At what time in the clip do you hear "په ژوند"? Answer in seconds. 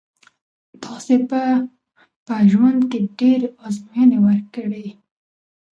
2.25-2.79